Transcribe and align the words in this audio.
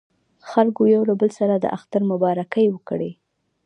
خلکو 0.49 0.81
یو 0.95 1.03
له 1.09 1.13
بل 1.19 1.29
سره 1.39 1.53
د 1.59 1.65
اختر 1.77 2.01
مبارکۍ 2.11 2.65
وکړې. 2.71 3.11